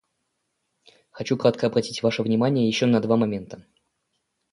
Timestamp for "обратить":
1.67-2.01